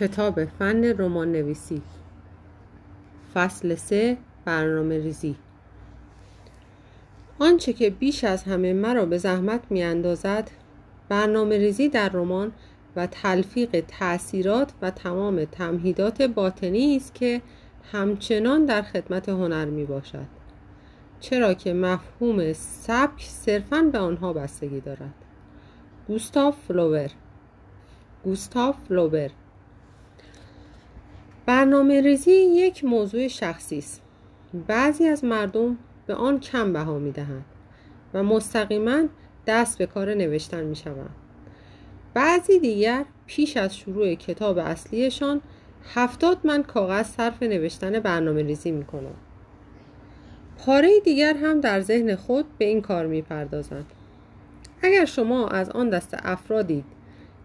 کتاب 0.00 0.44
فن 0.44 0.84
رمان 0.84 1.32
نویسی 1.32 1.82
فصل 3.34 3.74
سه 3.74 4.16
برنامه 4.44 4.98
ریزی. 4.98 5.36
آنچه 7.38 7.72
که 7.72 7.90
بیش 7.90 8.24
از 8.24 8.42
همه 8.44 8.72
مرا 8.72 9.06
به 9.06 9.18
زحمت 9.18 9.60
می 9.70 9.82
اندازد 9.82 10.50
برنامه 11.08 11.58
ریزی 11.58 11.88
در 11.88 12.08
رمان 12.08 12.52
و 12.96 13.06
تلفیق 13.06 13.84
تأثیرات 13.88 14.72
و 14.82 14.90
تمام 14.90 15.44
تمهیدات 15.44 16.22
باطنی 16.22 16.96
است 16.96 17.14
که 17.14 17.42
همچنان 17.92 18.64
در 18.64 18.82
خدمت 18.82 19.28
هنر 19.28 19.64
می 19.64 19.84
باشد 19.84 20.26
چرا 21.20 21.54
که 21.54 21.72
مفهوم 21.72 22.52
سبک 22.52 23.22
صرفا 23.22 23.82
به 23.92 23.98
آنها 23.98 24.32
بستگی 24.32 24.80
دارد. 24.80 25.14
گوستاف 26.08 26.56
فلوبر 26.68 27.10
گوستاف 28.24 28.76
فلوبر 28.88 29.30
برنامه 31.50 32.00
ریزی 32.00 32.30
یک 32.32 32.84
موضوع 32.84 33.28
شخصی 33.28 33.78
است. 33.78 34.02
بعضی 34.66 35.06
از 35.06 35.24
مردم 35.24 35.78
به 36.06 36.14
آن 36.14 36.40
کم 36.40 36.72
بها 36.72 36.98
می 36.98 37.12
دهند 37.12 37.44
و 38.14 38.22
مستقیما 38.22 39.02
دست 39.46 39.78
به 39.78 39.86
کار 39.86 40.14
نوشتن 40.14 40.64
می 40.64 40.76
شوند 40.76 41.10
بعضی 42.14 42.58
دیگر 42.58 43.04
پیش 43.26 43.56
از 43.56 43.76
شروع 43.76 44.14
کتاب 44.14 44.58
اصلیشان 44.58 45.40
هفتاد 45.94 46.38
من 46.44 46.62
کاغذ 46.62 47.06
صرف 47.06 47.42
نوشتن 47.42 48.00
برنامه 48.00 48.42
ریزی 48.42 48.70
می 48.70 48.84
کنند 48.84 49.16
پاره 50.58 51.00
دیگر 51.04 51.36
هم 51.36 51.60
در 51.60 51.80
ذهن 51.80 52.16
خود 52.16 52.44
به 52.58 52.64
این 52.64 52.82
کار 52.82 53.06
می 53.06 53.22
پردازند 53.22 53.86
اگر 54.82 55.04
شما 55.04 55.48
از 55.48 55.70
آن 55.70 55.90
دست 55.90 56.16
افرادید 56.22 56.84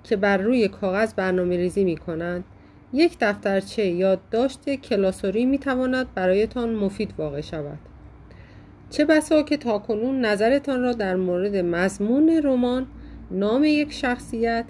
که 0.03 0.15
بر 0.15 0.37
روی 0.37 0.67
کاغذ 0.67 1.13
برنامه 1.13 1.57
ریزی 1.57 1.83
می 1.83 1.97
کنند 1.97 2.43
یک 2.95 3.17
دفترچه 3.21 3.85
یادداشت 3.85 4.69
کلاسوری 4.69 5.45
می 5.45 5.57
تواند 5.57 6.13
برایتان 6.13 6.75
مفید 6.75 7.13
واقع 7.17 7.41
شود. 7.41 7.77
چه 8.89 9.05
بسا 9.05 9.41
که 9.41 9.57
تاکنون 9.57 10.25
نظرتان 10.25 10.81
را 10.81 10.93
در 10.93 11.15
مورد 11.15 11.55
مضمون 11.55 12.41
رمان 12.43 12.87
نام 13.31 13.63
یک 13.63 13.93
شخصیت 13.93 14.65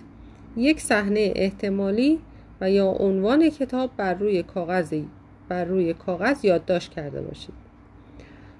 یک 0.57 0.81
صحنه 0.81 1.33
احتمالی 1.35 2.19
و 2.61 2.71
یا 2.71 2.87
عنوان 2.87 3.49
کتاب 3.49 3.91
بر 3.97 4.13
روی 4.13 4.43
کاغذی 4.43 5.07
بر 5.49 5.65
روی 5.65 5.93
کاغذ 5.93 6.45
یادداشت 6.45 6.91
کرده 6.91 7.21
باشید. 7.21 7.55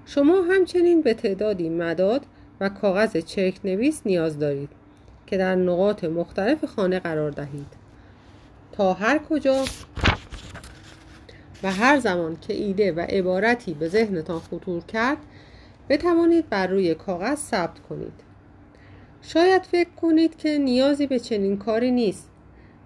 شما 0.06 0.42
همچنین 0.42 1.02
به 1.02 1.14
تعدادی 1.14 1.68
مداد 1.68 2.26
و 2.60 2.68
کاغذ 2.68 3.16
چرک 3.16 3.60
نویس 3.64 4.02
نیاز 4.06 4.38
دارید 4.38 4.70
که 5.26 5.36
در 5.36 5.54
نقاط 5.54 6.04
مختلف 6.04 6.64
خانه 6.64 7.00
قرار 7.00 7.30
دهید. 7.30 7.75
تا 8.76 8.92
هر 8.92 9.18
کجا 9.18 9.64
و 11.62 11.72
هر 11.72 11.98
زمان 11.98 12.36
که 12.40 12.54
ایده 12.54 12.92
و 12.92 13.00
عبارتی 13.00 13.74
به 13.74 13.88
ذهنتان 13.88 14.40
خطور 14.40 14.82
کرد 14.82 15.18
بتوانید 15.88 16.48
بر 16.48 16.66
روی 16.66 16.94
کاغذ 16.94 17.38
ثبت 17.38 17.78
کنید. 17.88 18.12
شاید 19.22 19.62
فکر 19.62 19.90
کنید 19.90 20.36
که 20.36 20.58
نیازی 20.58 21.06
به 21.06 21.18
چنین 21.18 21.58
کاری 21.58 21.90
نیست 21.90 22.30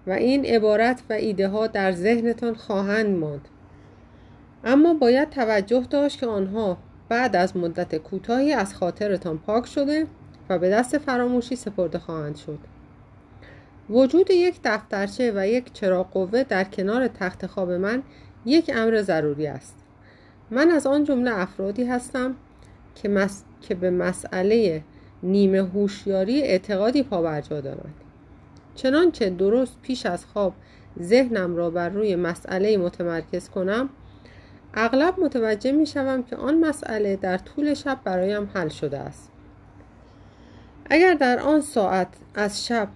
و 0.07 0.11
این 0.11 0.45
عبارت 0.45 1.01
و 1.09 1.13
ایده 1.13 1.47
ها 1.47 1.67
در 1.67 1.91
ذهنتان 1.91 2.55
خواهند 2.55 3.17
ماند. 3.17 3.47
اما 4.63 4.93
باید 4.93 5.29
توجه 5.29 5.85
داشت 5.89 6.19
که 6.19 6.27
آنها 6.27 6.77
بعد 7.09 7.35
از 7.35 7.57
مدت 7.57 7.95
کوتاهی 7.95 8.53
از 8.53 8.75
خاطرتان 8.75 9.37
پاک 9.37 9.65
شده 9.65 10.07
و 10.49 10.59
به 10.59 10.69
دست 10.69 10.97
فراموشی 10.97 11.55
سپرده 11.55 11.99
خواهند 11.99 12.35
شد. 12.35 12.59
وجود 13.89 14.31
یک 14.31 14.59
دفترچه 14.63 15.31
و 15.35 15.47
یک 15.47 15.73
چراغ 15.73 16.11
قوه 16.11 16.43
در 16.43 16.63
کنار 16.63 17.07
تخت 17.07 17.47
خواب 17.47 17.71
من 17.71 18.03
یک 18.45 18.71
امر 18.73 19.01
ضروری 19.01 19.47
است. 19.47 19.75
من 20.51 20.69
از 20.69 20.87
آن 20.87 21.03
جمله 21.03 21.39
افرادی 21.39 21.83
هستم 21.83 22.35
که, 22.95 23.09
مس... 23.09 23.43
که 23.61 23.75
به 23.75 23.89
مسئله 23.89 24.83
نیمه 25.23 25.63
هوشیاری 25.63 26.41
اعتقادی 26.41 27.03
پابرجا 27.03 27.61
دارند. 27.61 27.93
چنانچه 28.75 29.29
درست 29.29 29.77
پیش 29.81 30.05
از 30.05 30.25
خواب 30.25 30.53
ذهنم 31.01 31.55
را 31.55 31.69
بر 31.69 31.89
روی 31.89 32.15
مسئله 32.15 32.77
متمرکز 32.77 33.49
کنم 33.49 33.89
اغلب 34.73 35.19
متوجه 35.19 35.71
می 35.71 35.85
شوم 35.85 36.23
که 36.23 36.35
آن 36.35 36.59
مسئله 36.59 37.15
در 37.15 37.37
طول 37.37 37.73
شب 37.73 37.99
برایم 38.03 38.49
حل 38.53 38.69
شده 38.69 38.97
است. 38.97 39.31
اگر 40.89 41.13
در 41.13 41.39
آن 41.39 41.61
ساعت 41.61 42.07
از 42.35 42.67
شب 42.67 42.87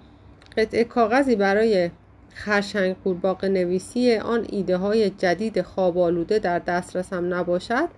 قطعه 0.58 0.84
کاغذی 0.84 1.36
برای 1.36 1.92
خرشنگ 2.34 2.96
قورباغه 3.04 3.48
نویسی 3.48 4.16
آن 4.16 4.46
ایده 4.50 4.78
های 4.78 5.10
جدید 5.10 5.62
خواب 5.62 5.98
آلوده 5.98 6.40
در 6.40 6.60
دسترسم 6.60 7.34
نباشد 7.34 7.90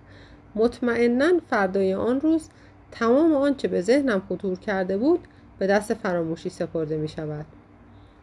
مطمئنا 0.54 1.30
فردای 1.50 1.94
آن 1.94 2.20
روز 2.20 2.48
تمام 2.90 3.34
آنچه 3.34 3.68
به 3.68 3.80
ذهنم 3.80 4.22
خطور 4.28 4.58
کرده 4.58 4.98
بود 4.98 5.20
به 5.58 5.66
دست 5.66 5.94
فراموشی 5.94 6.48
سپرده 6.48 6.96
می 6.96 7.08
شود 7.08 7.46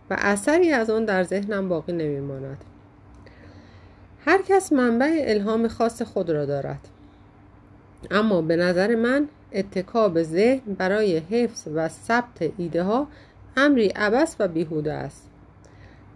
و 0.09 0.17
اثری 0.19 0.71
از 0.71 0.89
آن 0.89 1.05
در 1.05 1.23
ذهنم 1.23 1.69
باقی 1.69 1.93
نمی 1.93 2.19
ماند. 2.19 2.57
هر 4.25 4.41
کس 4.41 4.73
منبع 4.73 5.23
الهام 5.27 5.67
خاص 5.67 6.01
خود 6.01 6.29
را 6.29 6.45
دارد 6.45 6.87
اما 8.11 8.41
به 8.41 8.55
نظر 8.55 8.95
من 8.95 9.27
اتکا 9.53 10.09
به 10.09 10.23
ذهن 10.23 10.73
برای 10.73 11.17
حفظ 11.17 11.67
و 11.75 11.87
ثبت 11.87 12.51
ایده 12.57 12.83
ها 12.83 13.07
امری 13.57 13.87
عبس 13.87 14.35
و 14.39 14.47
بیهوده 14.47 14.93
است. 14.93 15.29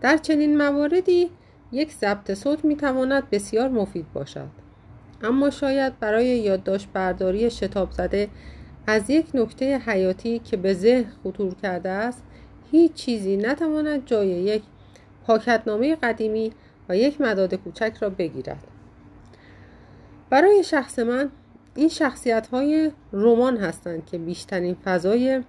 در 0.02 0.18
چنین 0.18 0.58
مواردی 0.58 1.30
یک 1.72 1.92
ضبط 1.92 2.34
صوت 2.34 2.66
می 2.66 2.76
تواند 2.76 3.30
بسیار 3.30 3.70
مفید 3.70 4.14
باشد. 4.14 4.50
اما 5.24 5.50
شاید 5.50 6.00
برای 6.00 6.26
یادداشت 6.26 6.88
برداری 6.94 7.50
شتاب 7.50 7.92
زده 7.92 8.30
از 8.88 9.10
یک 9.10 9.26
نکته 9.34 9.78
حیاتی 9.78 10.40
که 10.40 10.58
به 10.58 10.74
ذهن 10.74 11.12
خطور 11.24 11.54
کرده 11.54 11.90
است 11.90 12.24
هیچ 12.72 12.94
چیزی 12.94 13.38
نتواند 13.38 14.06
جای 14.06 14.28
یک 14.28 14.64
پاکتنامه 15.28 15.96
قدیمی 15.96 16.52
و 16.90 16.98
یک 16.98 17.22
مداد 17.22 17.54
کوچک 17.54 17.94
را 18.00 18.10
بگیرد. 18.10 18.64
برای 20.30 20.64
شخص 20.64 21.00
من 21.00 21.30
این 21.76 21.90
شخصیت 21.90 22.48
های 22.48 22.92
رمان 23.14 23.58
هستند 23.58 24.06
که 24.06 24.18
بیشترین 24.18 24.76
فضای 24.84 25.44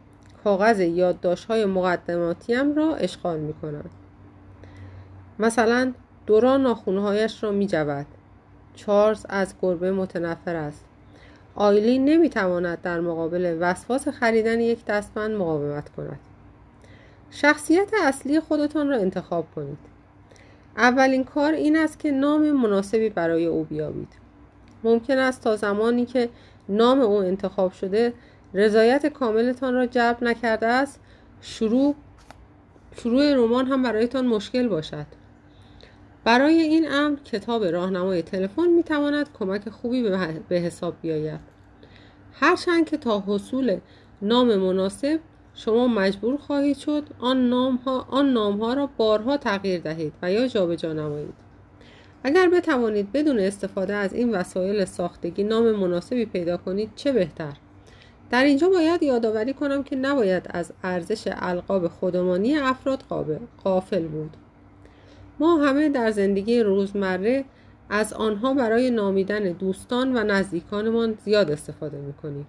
کاغذ 0.44 0.80
یادداشت 0.80 1.44
های 1.44 1.64
مقدماتیم 1.64 2.74
را 2.74 2.94
اشغال 2.94 3.38
می 3.40 3.52
کنند. 3.52 3.90
مثلا 5.38 5.92
دوران 6.26 6.62
ناخونهایش 6.62 7.42
را 7.42 7.50
می 7.50 7.66
جود. 7.66 8.06
چارلز 8.74 9.26
از 9.28 9.54
گربه 9.62 9.92
متنفر 9.92 10.56
است. 10.56 10.84
آیلین 11.54 12.04
نمی 12.04 12.30
تواند 12.30 12.80
در 12.82 13.00
مقابل 13.00 13.56
وسواس 13.60 14.08
خریدن 14.08 14.60
یک 14.60 14.84
دستبند 14.84 15.30
مقاومت 15.30 15.88
کند. 15.88 16.18
شخصیت 17.30 17.90
اصلی 18.02 18.40
خودتان 18.40 18.88
را 18.88 18.96
انتخاب 18.96 19.46
کنید. 19.54 19.78
اولین 20.76 21.24
کار 21.24 21.52
این 21.52 21.76
است 21.76 21.98
که 21.98 22.10
نام 22.10 22.52
مناسبی 22.52 23.08
برای 23.08 23.46
او 23.46 23.64
بیابید. 23.64 24.12
ممکن 24.84 25.18
است 25.18 25.44
تا 25.44 25.56
زمانی 25.56 26.06
که 26.06 26.28
نام 26.68 27.00
او 27.00 27.16
انتخاب 27.16 27.72
شده 27.72 28.12
رضایت 28.54 29.06
کاملتان 29.06 29.74
را 29.74 29.86
جلب 29.86 30.24
نکرده 30.24 30.66
است. 30.66 31.00
شروع 31.40 31.94
شروع 32.96 33.34
رمان 33.34 33.66
هم 33.66 33.82
برایتان 33.82 34.26
مشکل 34.26 34.68
باشد. 34.68 35.06
برای 36.24 36.60
این 36.60 36.92
امر 36.92 37.18
کتاب 37.24 37.64
راهنمای 37.64 38.22
تلفن 38.22 38.68
می 38.68 38.82
تواند 38.82 39.28
کمک 39.38 39.68
خوبی 39.68 40.02
به 40.48 40.56
حساب 40.56 40.94
بیاید. 41.02 41.40
هرچند 42.32 42.84
که 42.84 42.96
تا 42.96 43.24
حصول 43.26 43.78
نام 44.22 44.56
مناسب 44.56 45.20
شما 45.54 45.86
مجبور 45.86 46.36
خواهید 46.36 46.76
شد 46.76 47.04
آن 47.18 47.48
نام 47.48 47.76
ها, 47.76 48.06
آن 48.10 48.32
نام 48.32 48.58
ها 48.58 48.74
را 48.74 48.86
بارها 48.96 49.36
تغییر 49.36 49.80
دهید 49.80 50.12
و 50.22 50.32
یا 50.32 50.46
جابجا 50.46 50.92
نمایید. 50.92 51.34
اگر 52.24 52.48
بتوانید 52.48 53.12
بدون 53.12 53.38
استفاده 53.38 53.94
از 53.94 54.12
این 54.12 54.34
وسایل 54.34 54.84
ساختگی 54.84 55.44
نام 55.44 55.72
مناسبی 55.72 56.24
پیدا 56.24 56.56
کنید 56.56 56.90
چه 56.96 57.12
بهتر؟ 57.12 57.52
در 58.30 58.44
اینجا 58.44 58.68
باید 58.68 59.02
یادآوری 59.02 59.52
کنم 59.52 59.82
که 59.82 59.96
نباید 59.96 60.46
از 60.50 60.72
ارزش 60.82 61.28
القاب 61.32 61.88
خودمانی 61.88 62.56
افراد 62.56 63.04
قافل 63.64 64.06
بود. 64.06 64.36
ما 65.38 65.56
همه 65.56 65.88
در 65.88 66.10
زندگی 66.10 66.60
روزمره 66.60 67.44
از 67.90 68.12
آنها 68.12 68.54
برای 68.54 68.90
نامیدن 68.90 69.42
دوستان 69.52 70.16
و 70.16 70.24
نزدیکانمان 70.24 71.18
زیاد 71.24 71.50
استفاده 71.50 71.98
می‌کنیم 71.98 72.46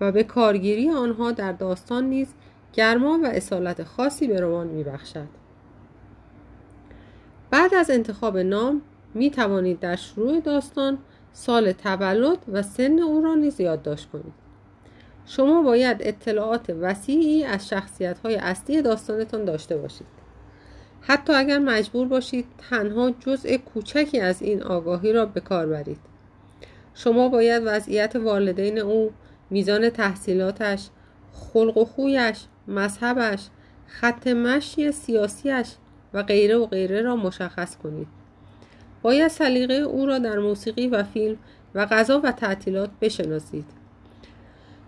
و 0.00 0.12
به 0.12 0.22
کارگیری 0.22 0.90
آنها 0.90 1.32
در 1.32 1.52
داستان 1.52 2.04
نیز 2.04 2.28
گرما 2.72 3.18
و 3.22 3.26
اصالت 3.26 3.82
خاصی 3.82 4.26
به 4.26 4.40
رمان 4.40 4.66
میبخشد. 4.66 5.28
بعد 7.50 7.74
از 7.74 7.90
انتخاب 7.90 8.38
نام 8.38 8.82
می 9.14 9.30
توانید 9.30 9.80
در 9.80 9.96
شروع 9.96 10.40
داستان 10.40 10.98
سال 11.32 11.72
تولد 11.72 12.38
و 12.52 12.62
سن 12.62 12.98
او 12.98 13.20
را 13.22 13.34
نیز 13.34 13.60
یادداشت 13.60 14.10
کنید. 14.10 14.43
شما 15.26 15.62
باید 15.62 15.96
اطلاعات 16.00 16.70
وسیعی 16.80 17.44
از 17.44 17.68
شخصیت 17.68 18.18
های 18.18 18.36
اصلی 18.36 18.82
داستانتان 18.82 19.44
داشته 19.44 19.76
باشید. 19.76 20.06
حتی 21.00 21.32
اگر 21.32 21.58
مجبور 21.58 22.08
باشید 22.08 22.46
تنها 22.70 23.10
جزء 23.10 23.56
کوچکی 23.56 24.20
از 24.20 24.42
این 24.42 24.62
آگاهی 24.62 25.12
را 25.12 25.26
به 25.26 25.40
کار 25.40 25.66
برید. 25.66 26.00
شما 26.94 27.28
باید 27.28 27.62
وضعیت 27.66 28.16
والدین 28.16 28.78
او 28.78 29.12
میزان 29.50 29.90
تحصیلاتش 29.90 30.88
خلق 31.32 31.76
و 31.76 31.84
خویش 31.84 32.44
مذهبش 32.68 33.46
خط 33.86 34.26
مشی 34.26 34.92
سیاسیش 34.92 35.68
و 36.14 36.22
غیره 36.22 36.56
و 36.56 36.66
غیره 36.66 37.02
را 37.02 37.16
مشخص 37.16 37.76
کنید. 37.76 38.06
باید 39.02 39.28
سلیقه 39.28 39.74
او 39.74 40.06
را 40.06 40.18
در 40.18 40.38
موسیقی 40.38 40.86
و 40.86 41.02
فیلم 41.02 41.36
و 41.74 41.86
غذا 41.86 42.20
و 42.24 42.32
تعطیلات 42.32 42.90
بشناسید. 43.00 43.83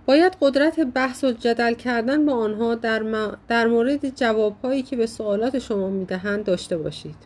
باید 0.07 0.37
قدرت 0.41 0.81
بحث 0.81 1.25
و 1.25 1.33
جدل 1.33 1.75
کردن 1.75 2.27
با 2.27 2.33
آنها 2.33 2.75
در, 2.75 3.31
در 3.49 3.67
مورد 3.67 4.15
جوابهایی 4.15 4.83
که 4.83 4.97
به 4.97 5.07
سوالات 5.07 5.59
شما 5.59 5.89
می‌دهند 5.89 6.45
داشته 6.45 6.79
باشید. 6.79 7.17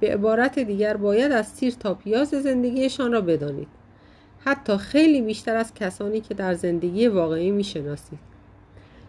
به 0.00 0.12
عبارت 0.12 0.58
دیگر 0.58 0.96
باید 0.96 1.32
از 1.32 1.56
تیر 1.56 1.72
تا 1.72 1.94
پیاز 1.94 2.28
زندگیشان 2.28 3.12
را 3.12 3.20
بدانید. 3.20 3.68
حتی 4.44 4.76
خیلی 4.76 5.22
بیشتر 5.22 5.56
از 5.56 5.74
کسانی 5.74 6.20
که 6.20 6.34
در 6.34 6.54
زندگی 6.54 7.08
واقعی 7.08 7.50
می‌شناسید. 7.50 8.18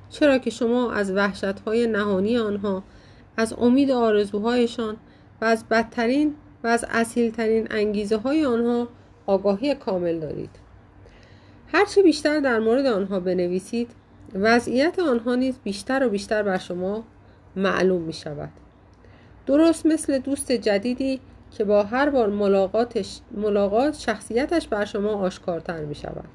چرا 0.10 0.38
که 0.38 0.50
شما 0.50 0.92
از 0.92 1.12
وحشتهای 1.12 1.88
نهانی 1.88 2.38
آنها 2.38 2.84
از 3.38 3.54
امید 3.54 3.92
آرزوهایشان 3.92 4.98
و 5.42 5.46
از 5.46 5.66
بدترین 5.70 6.36
و 6.64 6.68
از 6.68 6.86
اصیلترین 6.90 7.68
انگیزه 7.72 8.18
های 8.18 8.46
آنها 8.46 8.88
آگاهی 9.26 9.76
کامل 9.76 10.20
دارید. 10.20 10.61
هرچه 11.74 12.04
بیشتر 12.04 12.40
در 12.40 12.60
مورد 12.60 12.86
آنها 12.86 13.20
بنویسید 13.20 13.92
وضعیت 14.34 15.00
آنها 15.00 15.36
نیز 15.36 15.60
بیشتر 15.64 16.06
و 16.06 16.10
بیشتر 16.10 16.44
بر 16.44 16.58
شما 16.58 17.04
معلوم 17.56 18.02
می 18.02 18.14
شود 18.14 18.50
درست 19.46 19.86
مثل 19.86 20.20
دوست 20.20 20.52
جدیدی 20.52 21.20
که 21.52 21.64
با 21.64 21.84
هر 21.84 22.10
بار 22.10 22.30
ملاقاتش 22.30 23.20
ملاقات 23.32 24.00
شخصیتش 24.00 24.68
بر 24.68 24.86
شما 24.86 25.10
آشکارتر 25.10 25.86
می 25.86 25.96
شود 25.96 26.30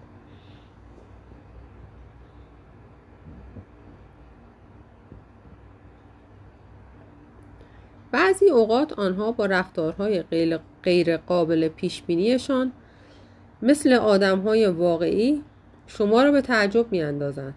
بعضی 8.12 8.50
اوقات 8.50 8.92
آنها 8.92 9.32
با 9.32 9.46
رفتارهای 9.46 10.24
غیر 10.82 11.16
قابل 11.16 11.68
پیش 11.68 12.02
بینیشان 12.02 12.72
مثل 13.62 13.92
آدم 13.92 14.40
های 14.40 14.66
واقعی 14.66 15.42
شما 15.86 16.22
را 16.22 16.32
به 16.32 16.40
تعجب 16.40 16.92
می 16.92 17.02
اندازند. 17.02 17.54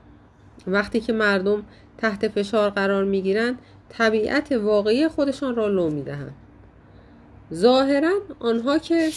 وقتی 0.68 1.00
که 1.00 1.14
مردم 1.14 1.64
تحت 1.98 2.28
فشار 2.28 2.70
قرار 2.70 3.04
می 3.04 3.22
گیرند 3.22 3.60
طبیعت 3.90 4.52
واقعی 4.52 5.08
خودشان 5.08 5.56
را 5.56 5.68
لو 5.68 5.90
می 5.90 6.04
دهند. 6.04 6.34
ظاهرا 7.54 8.14
آنها 8.40 8.78
که 8.78 9.10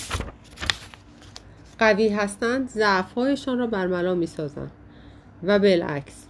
قوی 1.78 2.08
هستند 2.08 2.68
ضعفهایشان 2.68 3.58
را 3.58 3.66
برملا 3.66 4.14
می 4.14 4.26
سازند 4.26 4.70
و 5.42 5.58
بالعکس 5.58 6.26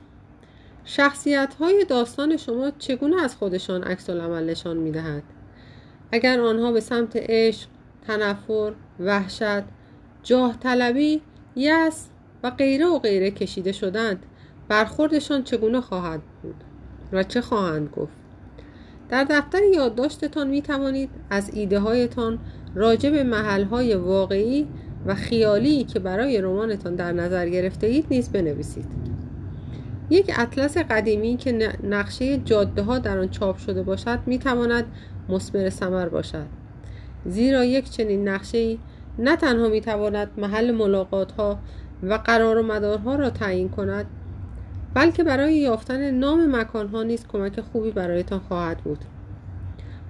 شخصیت 0.85 1.55
های 1.61 1.85
داستان 1.85 2.37
شما 2.37 2.71
چگونه 2.79 3.23
از 3.23 3.37
خودشان 3.37 3.83
عکس 3.83 4.11
العمل 4.11 4.45
نشان 4.45 4.77
می 4.77 4.91
دهد؟ 4.91 5.23
اگر 6.13 6.41
آنها 6.41 6.73
به 6.73 6.81
سمت 6.81 7.13
عشق، 7.17 7.69
تنفر، 8.07 8.73
وحشت، 9.01 9.63
جاه 10.23 10.57
طلبی، 10.61 11.21
یس 11.57 12.07
و 12.43 12.51
غیره 12.51 12.87
و 12.87 12.99
غیره 12.99 13.31
کشیده 13.31 13.73
شدند. 13.73 14.27
برخوردشان 14.69 15.43
چگونه 15.43 15.81
خواهد 15.81 16.21
بود؟ 16.43 16.55
و 17.13 17.23
چه 17.23 17.41
خواهند 17.41 17.89
گفت؟ 17.97 18.13
در 19.09 19.25
دفتر 19.25 19.63
یادداشتتان 19.75 20.49
می 20.49 20.63
توانید 20.63 21.11
از 21.31 21.51
ایده 21.55 21.79
هایتان 21.79 22.39
راجع 22.75 23.11
به 23.11 23.25
محل 23.25 23.65
های 23.65 23.95
واقعی 23.95 24.69
و 25.07 25.15
خیالی 25.15 25.85
که 25.85 25.99
برای 25.99 26.41
رمانتان 26.41 26.95
در 26.95 27.13
نظر 27.13 27.49
گرفته 27.49 27.87
اید 27.87 28.07
نیز 28.11 28.31
بنویسید. 28.31 28.87
یک 30.11 30.33
اطلس 30.37 30.77
قدیمی 30.77 31.37
که 31.37 31.73
نقشه 31.83 32.39
جاده 32.39 32.83
ها 32.83 32.99
در 32.99 33.19
آن 33.19 33.29
چاپ 33.29 33.57
شده 33.57 33.83
باشد 33.83 34.19
می 34.27 34.39
تواند 34.39 34.85
مثمر 35.29 35.71
ثمر 35.71 36.09
باشد. 36.09 36.47
زیرا 37.27 37.65
یک 37.65 37.91
چنین 37.91 38.29
نقشه 38.29 38.79
نه 39.19 39.37
تنها 39.37 39.69
می 39.69 39.81
تواند 39.81 40.31
محل 40.37 40.71
ملاقات 40.71 41.33
ها 41.33 41.59
و 42.03 42.15
قرار 42.15 42.59
و 42.59 42.63
مدارها 42.63 43.15
را 43.15 43.31
تعیین 43.31 43.69
کند 43.69 44.07
بلکه 44.95 45.25
برای 45.25 45.55
یافتن 45.55 46.11
نام 46.11 46.57
مکان 46.57 46.89
ها 46.89 47.03
نیز 47.03 47.27
کمک 47.27 47.61
خوبی 47.61 47.91
برایتان 47.91 48.41
خواهد 48.49 48.79
بود. 48.79 48.99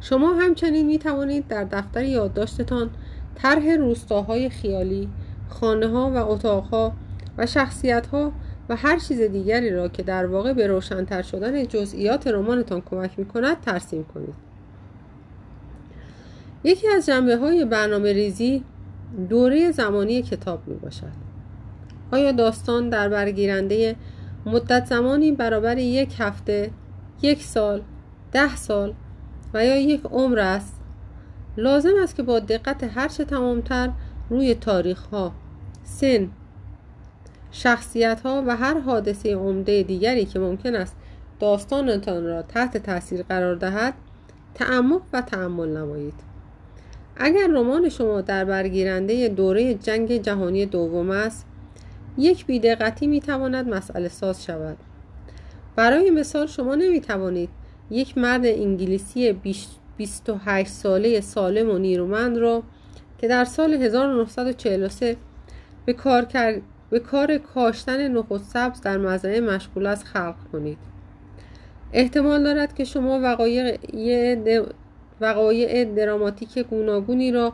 شما 0.01 0.35
همچنین 0.35 0.87
می 0.87 0.99
توانید 0.99 1.49
در 1.49 1.65
دفتر 1.65 2.05
یادداشتتان 2.05 2.91
طرح 3.35 3.77
روستاهای 3.77 4.51
خیالی 4.51 5.09
خانه 5.49 5.89
ها 5.89 6.11
و 6.11 6.17
اتاق 6.17 6.65
ها 6.65 6.93
و 7.39 7.47
شخصیت 7.47 8.07
ها 8.07 8.33
و 8.69 8.77
هر 8.77 8.99
چیز 8.99 9.21
دیگری 9.21 9.71
را 9.71 9.89
که 9.89 10.03
در 10.03 10.27
واقع 10.27 10.53
به 10.53 10.67
روشنتر 10.67 11.23
شدن 11.23 11.67
جزئیات 11.67 12.27
رمانتان 12.27 12.81
کمک 12.81 13.19
می 13.19 13.25
کند 13.25 13.61
ترسیم 13.61 14.05
کنید. 14.05 14.35
یکی 16.65 16.89
از 16.89 17.07
جنبه 17.07 17.37
های 17.37 17.65
برنامه 17.65 18.13
ریزی 18.13 18.65
دوره 19.29 19.71
زمانی 19.71 20.23
کتاب 20.23 20.69
می 20.69 20.75
باشد 20.75 21.13
آیا 22.13 22.33
داستان 22.33 22.89
در 22.89 23.09
برگیرنده 23.09 23.97
مدت 24.47 24.87
زمانی 24.87 25.33
برابر 25.33 25.79
یک 25.79 26.15
هفته 26.19 26.71
یک 27.23 27.43
سال 27.43 27.83
ده 28.33 28.57
سال 28.57 28.95
و 29.55 29.65
یا 29.65 29.77
یک 29.77 30.03
عمر 30.05 30.39
است؟ 30.39 30.81
لازم 31.57 31.93
است 32.03 32.17
که 32.17 32.23
با 32.23 32.39
دقت 32.39 32.85
هرچه 32.85 33.25
تمامتر 33.25 33.91
روی 34.31 34.55
تاریخ 34.55 35.07
ها 35.07 35.33
سن 35.85 36.29
شخصیت 37.51 38.21
ها 38.21 38.45
و 38.47 38.57
هر 38.57 38.81
حادثه 38.81 39.35
عمده 39.35 39.83
دیگری 39.83 40.25
که 40.25 40.39
ممکن 40.39 40.75
است 40.75 40.97
داستانتان 41.41 42.25
را 42.25 42.43
تحت 42.43 42.77
تاثیر 42.77 43.23
قرار 43.23 43.55
دهد 43.55 43.95
تعمق 44.55 45.03
و 45.13 45.21
تعمل 45.21 45.69
نمایید. 45.69 46.32
اگر 47.17 47.47
رمان 47.47 47.89
شما 47.89 48.21
در 48.21 48.45
برگیرنده 48.45 49.29
دوره 49.29 49.75
جنگ 49.75 50.23
جهانی 50.23 50.67
دوم 50.67 51.11
است 51.11 51.47
یک 52.19 52.47
بیدقتی 52.47 53.07
می 53.07 53.21
تواند 53.21 53.69
مسئله 53.69 54.09
ساز 54.09 54.45
شود. 54.45 54.77
برای 55.77 56.11
مثال 56.11 56.47
شما 56.47 56.75
نمی 56.75 57.01
توانید 57.01 57.49
یک 57.91 58.19
مرد 58.19 58.47
انگلیسی 58.47 59.33
28 59.97 60.69
ساله 60.69 61.21
سالم 61.21 61.71
و 61.71 61.79
نیرومند 61.79 62.39
را 62.39 62.63
که 63.19 63.29
در 63.29 63.45
سال 63.45 63.75
1943 63.75 65.17
به 65.87 65.93
کار, 65.93 66.27
به 66.91 66.99
کار 66.99 67.39
کاشتن 67.39 68.09
نخود 68.09 68.43
سبز 68.43 68.81
در 68.81 68.99
مزرعه 68.99 69.41
مشغول 69.41 69.87
است 69.87 70.05
خلق 70.05 70.35
کنید. 70.53 70.79
احتمال 71.93 72.43
دارد 72.43 72.75
که 72.75 72.85
شما 72.85 73.21
وقایع, 73.23 73.77
وقایع 75.23 75.85
دراماتیک 75.85 76.59
گوناگونی 76.59 77.33
را 77.33 77.53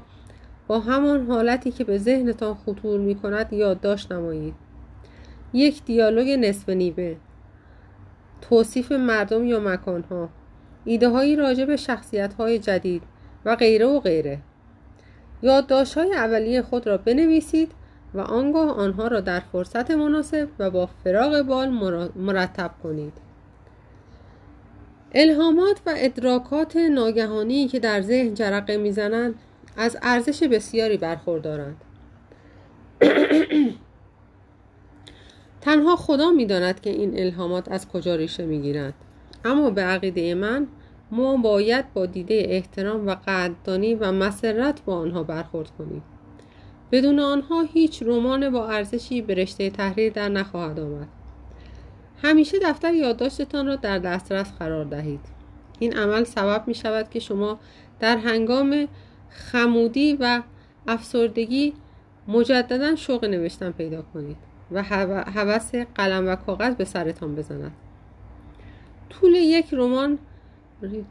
با 0.67 0.81
همان 0.81 1.27
حالتی 1.27 1.71
که 1.71 1.85
به 1.85 1.99
ذهنتان 1.99 2.55
خطور 2.55 3.01
می 3.01 3.15
کند 3.15 3.53
یادداشت 3.53 4.13
نمایید. 4.13 4.55
یک 5.53 5.85
دیالوگ 5.85 6.29
نصف 6.31 6.69
نیوه 6.69 7.17
توصیف 8.41 8.93
مردم 8.93 9.47
یا 9.47 9.61
مکانها. 9.61 10.29
ایده 10.85 11.09
هایی 11.09 11.37
راجع 11.37 11.65
به 11.65 11.77
شخصیت 11.77 12.35
های 12.35 12.59
جدید 12.59 13.03
و 13.45 13.57
غیره 13.57 13.87
و 13.87 14.01
غیره. 14.01 14.39
یادداشت 15.43 15.99
های 15.99 16.13
اولیه 16.13 16.63
خود 16.63 16.87
را 16.87 16.97
بنویسید 16.97 17.73
و 18.15 18.21
آنگاه 18.21 18.71
آنها 18.71 19.09
را 19.09 19.21
در 19.21 19.41
فرصت 19.41 19.91
مناسب 19.91 20.49
و 20.59 20.71
با 20.71 20.87
فراغ 20.87 21.43
بال 21.43 21.69
مرتب 22.17 22.71
کنید. 22.83 23.28
الهامات 25.15 25.81
و 25.87 25.95
ادراکات 25.97 26.77
ناگهانی 26.77 27.69
که 27.69 27.79
در 27.79 28.01
ذهن 28.01 28.35
جرقه 28.35 28.77
می‌زنند 28.77 29.35
از 29.77 29.97
ارزش 30.03 30.43
بسیاری 30.43 30.97
برخوردارند. 30.97 31.77
تنها 35.61 35.97
خدا 35.97 36.31
می‌داند 36.31 36.81
که 36.81 36.91
این 36.91 37.21
الهامات 37.21 37.73
از 37.73 37.89
کجا 37.89 38.17
ریشه 38.17 38.47
می‌گیرند. 38.47 38.95
اما 39.45 39.71
به 39.71 39.83
عقیده 39.83 40.35
من 40.35 40.67
ما 41.11 41.37
باید 41.37 41.93
با 41.93 42.07
دیده 42.07 42.43
احترام 42.49 43.07
و 43.07 43.17
قدردانی 43.27 43.95
و 43.95 44.13
مسرت 44.13 44.85
با 44.85 44.97
آنها 44.99 45.23
برخورد 45.23 45.71
کنیم. 45.79 46.03
بدون 46.93 47.19
آنها 47.19 47.63
هیچ 47.63 48.03
رمان 48.03 48.51
با 48.51 48.69
ارزشی 48.69 49.23
به 49.23 49.35
رشته 49.35 49.71
تحریر 49.71 50.13
در 50.13 50.29
نخواهد 50.29 50.81
آمد. 50.81 51.09
همیشه 52.23 52.59
دفتر 52.63 52.95
یادداشتتان 52.95 53.67
را 53.67 53.77
در 53.77 53.99
دسترس 53.99 54.53
قرار 54.59 54.85
دهید. 54.85 55.21
این 55.79 55.97
عمل 55.97 56.25
سبب 56.25 56.65
می 56.67 56.75
شود 56.75 57.11
که 57.11 57.21
شما 57.21 57.59
در 58.01 58.17
هنگام 58.17 58.89
خمودی 59.31 60.17
و 60.21 60.43
افسردگی 60.89 61.75
مجددا 62.29 62.97
شوق 62.97 63.25
نوشتن 63.25 63.71
پیدا 63.71 64.03
کنید 64.03 64.37
و 64.71 64.83
هوس 64.83 65.75
قلم 65.95 66.29
و 66.29 66.37
کاغذ 66.37 66.75
به 66.75 66.85
سرتان 66.85 67.35
بزند. 67.35 67.73
طول 69.11 69.35
یک 69.35 69.67
رمان 69.73 70.19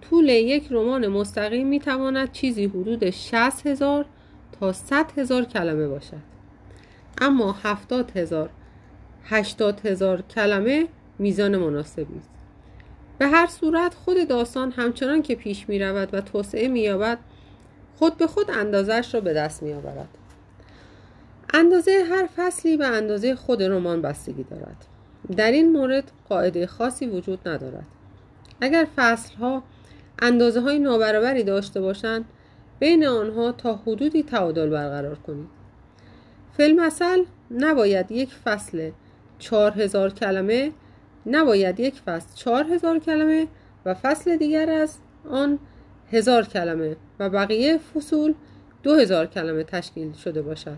طول 0.02 0.30
یک 0.30 0.68
رمان 0.72 1.08
مستقیم 1.08 1.68
می 1.68 1.80
تواند 1.80 2.32
چیزی 2.32 2.66
حدود 2.66 3.10
60 3.10 3.68
هزار 3.68 4.06
تا 4.60 4.74
100 4.74 5.20
هزار 5.20 5.46
کلمه 5.46 5.88
باشد. 5.88 6.38
اما 7.22 7.56
70 7.64 8.12
هزار 8.18 8.50
80 9.24 9.86
هزار 9.86 10.22
کلمه 10.22 10.88
میزان 11.20 11.58
مناسبی 11.58 12.18
است 12.20 12.30
به 13.18 13.28
هر 13.28 13.48
صورت 13.48 13.94
خود 13.94 14.28
داستان 14.28 14.72
همچنان 14.72 15.22
که 15.22 15.36
پیش 15.36 15.70
می 15.70 15.80
رود 15.80 16.10
و 16.14 16.22
توسعه 16.22 16.68
می 16.68 16.80
یابد 16.80 17.18
خود 17.96 18.18
به 18.18 18.28
خود 18.28 18.52
اندازش 18.52 19.14
را 19.14 19.22
به 19.22 19.34
دست 19.34 19.64
می 19.64 19.74
آورد 19.74 20.08
اندازه 21.54 22.04
هر 22.10 22.30
فصلی 22.36 22.78
به 22.78 22.88
اندازه 22.88 23.36
خود 23.36 23.64
رمان 23.64 24.02
بستگی 24.02 24.44
دارد. 24.44 24.86
در 25.38 25.52
این 25.52 25.72
مورد 25.72 26.12
قاعده 26.30 26.68
خاصی 26.68 27.08
وجود 27.08 27.48
ندارد. 27.48 27.86
اگر 28.62 28.88
فصل 28.96 29.36
ها 29.36 29.64
اندازه 30.22 30.62
های 30.62 30.80
نابرابری 30.80 31.44
داشته 31.44 31.82
باشند 31.82 32.26
بین 32.80 33.08
آنها 33.08 33.52
تا 33.52 33.76
حدودی 33.76 34.24
تعادل 34.24 34.70
برقرار 34.70 35.16
کنید. 35.16 35.48
فیلمسل 36.58 37.24
نباید 37.52 38.12
یک 38.12 38.30
فصل 38.34 38.92
چهار 39.40 39.72
هزار 39.82 40.14
کلمه 40.14 40.72
نباید 41.28 41.80
یک 41.80 41.96
فصل 42.06 42.36
چهار 42.36 42.64
هزار 42.64 43.00
کلمه 43.00 43.48
و 43.86 43.94
فصل 43.94 44.36
دیگر 44.36 44.70
از 44.70 44.98
آن 45.30 45.60
هزار 46.12 46.46
کلمه 46.46 46.96
و 47.20 47.30
بقیه 47.30 47.78
فصول 47.78 48.34
دو 48.84 48.96
هزار 48.96 49.26
کلمه 49.26 49.64
تشکیل 49.64 50.14
شده 50.14 50.42
باشد. 50.42 50.78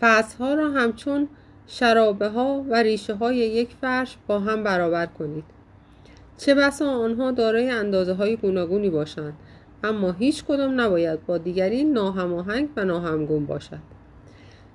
فصل 0.00 0.38
ها 0.38 0.54
را 0.54 0.70
همچون 0.70 1.28
شرابه 1.66 2.28
ها 2.28 2.64
و 2.70 2.74
ریشه 2.74 3.14
های 3.14 3.36
یک 3.36 3.68
فرش 3.80 4.16
با 4.26 4.40
هم 4.40 4.64
برابر 4.64 5.06
کنید. 5.06 5.44
چه 6.38 6.54
بسا 6.54 6.90
آنها 6.90 7.30
دارای 7.30 7.70
اندازه 7.70 8.14
های 8.14 8.36
گوناگونی 8.36 8.90
باشند 8.90 9.34
اما 9.84 10.12
هیچ 10.12 10.44
کدام 10.44 10.80
نباید 10.80 11.26
با 11.26 11.38
دیگری 11.38 11.84
ناهماهنگ 11.84 12.68
و 12.76 12.84
ناهمگون 12.84 13.46
باشد. 13.46 13.78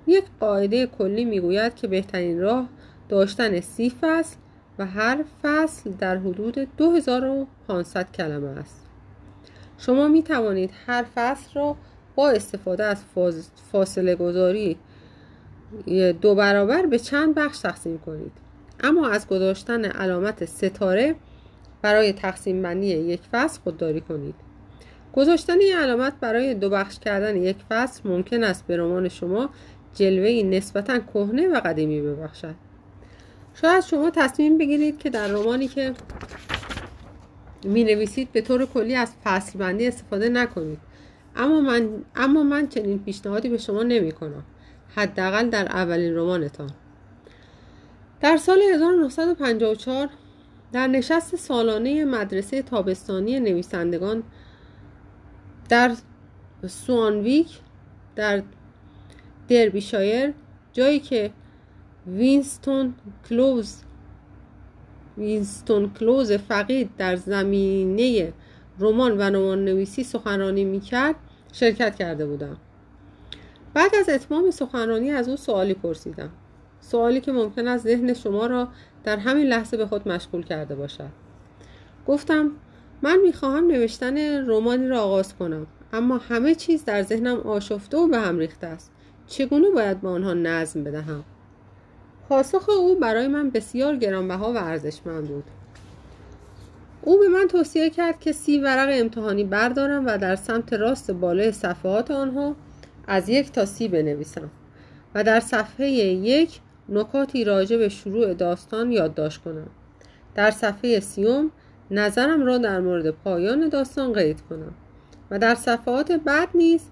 یک 0.06 0.24
قاعده 0.40 0.86
کلی 0.86 1.24
می‌گوید 1.24 1.74
که 1.74 1.88
بهترین 1.88 2.40
راه 2.40 2.68
داشتن 3.08 3.60
سی 3.60 3.90
فصل 4.00 4.36
و 4.78 4.86
هر 4.86 5.24
فصل 5.42 5.90
در 5.90 6.16
حدود 6.16 6.68
2500 6.76 8.12
کلمه 8.12 8.48
است. 8.48 8.86
شما 9.78 10.08
می 10.08 10.22
توانید 10.22 10.70
هر 10.86 11.04
فصل 11.14 11.50
را 11.54 11.76
با 12.14 12.30
استفاده 12.30 12.84
از 12.84 13.02
فاصله 13.72 14.14
گذاری 14.14 14.76
دو 16.20 16.34
برابر 16.34 16.86
به 16.86 16.98
چند 16.98 17.34
بخش 17.34 17.58
تقسیم 17.58 17.98
کنید. 17.98 18.32
اما 18.80 19.08
از 19.08 19.26
گذاشتن 19.26 19.84
علامت 19.84 20.44
ستاره 20.44 21.14
برای 21.82 22.12
تقسیم 22.12 22.62
بندی 22.62 22.86
یک 22.86 23.20
فصل 23.32 23.60
خودداری 23.60 24.00
کنید. 24.00 24.34
گذاشتن 25.12 25.58
این 25.60 25.76
علامت 25.76 26.12
برای 26.20 26.54
دو 26.54 26.70
بخش 26.70 26.98
کردن 26.98 27.36
یک 27.36 27.56
فصل 27.68 28.08
ممکن 28.08 28.44
است 28.44 28.66
به 28.66 28.76
رمان 28.76 29.08
شما 29.08 29.50
جلوه 29.94 30.42
نسبتا 30.42 30.98
کهنه 30.98 31.48
و 31.48 31.60
قدیمی 31.64 32.00
ببخشد. 32.00 32.67
شاید 33.60 33.84
شما 33.84 34.10
تصمیم 34.10 34.58
بگیرید 34.58 34.98
که 34.98 35.10
در 35.10 35.28
رمانی 35.28 35.68
که 35.68 35.94
می 37.64 37.84
نویسید 37.84 38.32
به 38.32 38.40
طور 38.40 38.66
کلی 38.66 38.94
از 38.94 39.12
فصل 39.24 39.58
بندی 39.58 39.86
استفاده 39.86 40.28
نکنید. 40.28 40.78
اما 41.36 41.60
من, 41.60 41.88
اما 42.16 42.42
من 42.42 42.68
چنین 42.68 42.98
پیشنهادی 43.04 43.48
به 43.48 43.58
شما 43.58 43.82
نمی 43.82 44.12
کنم 44.12 44.44
حداقل 44.96 45.50
در 45.50 45.66
اولین 45.66 46.16
رمانتان 46.16 46.70
در 48.20 48.36
سال 48.36 48.60
1954 48.74 50.08
در 50.72 50.86
نشست 50.86 51.36
سالانه 51.36 52.04
مدرسه 52.04 52.62
تابستانی 52.62 53.40
نویسندگان 53.40 54.22
در 55.68 55.94
سوانویک 56.66 57.58
در 58.16 58.42
دربیشایر 59.48 60.34
جایی 60.72 61.00
که 61.00 61.30
وینستون 62.08 62.94
کلوز 63.28 63.82
وینستون 65.18 65.90
کلوز 66.00 66.32
فقید 66.32 66.90
در 66.98 67.16
زمینه 67.16 68.32
رمان 68.78 69.18
و 69.18 69.22
رمان 69.22 69.64
نویسی 69.64 70.04
سخنرانی 70.04 70.64
می‌کرد 70.64 71.14
شرکت 71.52 71.96
کرده 71.96 72.26
بودم. 72.26 72.56
بعد 73.74 73.94
از 73.94 74.08
اتمام 74.08 74.50
سخنرانی 74.50 75.10
از 75.10 75.28
او 75.28 75.36
سوالی 75.36 75.74
پرسیدم. 75.74 76.30
سوالی 76.80 77.20
که 77.20 77.32
ممکن 77.32 77.68
است 77.68 77.84
ذهن 77.84 78.14
شما 78.14 78.46
را 78.46 78.68
در 79.04 79.16
همین 79.16 79.46
لحظه 79.46 79.76
به 79.76 79.86
خود 79.86 80.08
مشغول 80.08 80.42
کرده 80.42 80.74
باشد. 80.74 81.10
گفتم 82.06 82.50
من 83.02 83.18
می‌خواهم 83.22 83.66
نوشتن 83.66 84.46
رومانی 84.46 84.88
را 84.88 85.02
آغاز 85.02 85.34
کنم 85.34 85.66
اما 85.92 86.18
همه 86.18 86.54
چیز 86.54 86.84
در 86.84 87.02
ذهنم 87.02 87.36
آشفته 87.36 87.96
و 87.96 88.08
به 88.08 88.18
هم 88.18 88.38
ریخته 88.38 88.66
است. 88.66 88.92
چگونه 89.26 89.70
باید 89.70 90.00
به 90.00 90.08
آنها 90.08 90.34
نظم 90.34 90.84
بدهم؟ 90.84 91.24
پاسخ 92.28 92.68
او 92.68 92.94
برای 92.98 93.28
من 93.28 93.50
بسیار 93.50 93.96
گرانبها 93.96 94.52
و 94.52 94.56
ارزشمند 94.56 95.28
بود. 95.28 95.44
او 97.02 97.18
به 97.18 97.28
من 97.28 97.48
توصیه 97.48 97.90
کرد 97.90 98.20
که 98.20 98.32
سی 98.32 98.58
ورق 98.58 98.88
امتحانی 98.92 99.44
بردارم 99.44 100.06
و 100.06 100.18
در 100.18 100.36
سمت 100.36 100.72
راست 100.72 101.10
بالای 101.10 101.52
صفحات 101.52 102.10
آنها 102.10 102.56
از 103.06 103.28
یک 103.28 103.52
تا 103.52 103.64
سی 103.64 103.88
بنویسم 103.88 104.50
و 105.14 105.24
در 105.24 105.40
صفحه 105.40 105.90
یک 105.90 106.60
نکاتی 106.88 107.44
راجع 107.44 107.76
به 107.76 107.88
شروع 107.88 108.34
داستان 108.34 108.92
یادداشت 108.92 109.42
کنم. 109.42 109.70
در 110.34 110.50
صفحه 110.50 111.00
سیوم 111.00 111.50
نظرم 111.90 112.44
را 112.44 112.58
در 112.58 112.80
مورد 112.80 113.10
پایان 113.10 113.68
داستان 113.68 114.12
قید 114.12 114.40
کنم 114.40 114.74
و 115.30 115.38
در 115.38 115.54
صفحات 115.54 116.12
بعد 116.12 116.48
نیز 116.54 116.82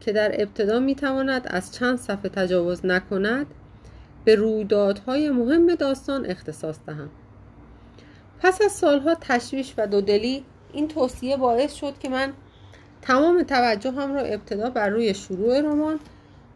که 0.00 0.12
در 0.12 0.42
ابتدا 0.42 0.80
می 0.80 0.94
تواند 0.94 1.46
از 1.46 1.74
چند 1.74 1.98
صفحه 1.98 2.28
تجاوز 2.28 2.86
نکند 2.86 3.46
به 4.24 4.34
رویدادهای 4.34 5.30
مهم 5.30 5.74
داستان 5.74 6.26
اختصاص 6.26 6.76
دهم. 6.86 7.10
پس 8.40 8.62
از 8.62 8.72
سالها 8.72 9.14
تشویش 9.14 9.74
و 9.78 9.86
دودلی 9.86 10.44
این 10.72 10.88
توصیه 10.88 11.36
باعث 11.36 11.74
شد 11.74 11.98
که 11.98 12.08
من 12.08 12.32
تمام 13.02 13.42
توجهم 13.42 14.14
را 14.14 14.20
ابتدا 14.20 14.70
بر 14.70 14.88
روی 14.88 15.14
شروع 15.14 15.60
رمان 15.60 16.00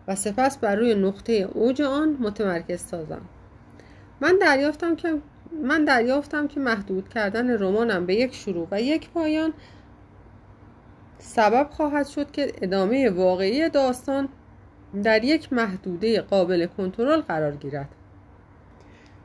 و 0.08 0.16
سپس 0.16 0.58
بر 0.58 0.74
روی 0.74 0.94
نقطه 0.94 1.32
اوج 1.32 1.82
آن 1.82 2.16
متمرکز 2.20 2.80
سازم. 2.80 3.22
من 4.20 4.38
دریافتم 4.40 4.96
که 4.96 5.18
من 5.62 5.84
دریافتم 5.84 6.48
که 6.48 6.60
محدود 6.60 7.08
کردن 7.08 7.50
رمانم 7.50 8.06
به 8.06 8.14
یک 8.14 8.34
شروع 8.34 8.68
و 8.70 8.82
یک 8.82 9.10
پایان 9.10 9.52
سبب 11.18 11.68
خواهد 11.70 12.06
شد 12.06 12.30
که 12.30 12.52
ادامه 12.62 13.10
واقعی 13.10 13.68
داستان 13.68 14.28
در 15.02 15.24
یک 15.24 15.52
محدوده 15.52 16.20
قابل 16.20 16.66
کنترل 16.66 17.20
قرار 17.20 17.56
گیرد 17.56 17.88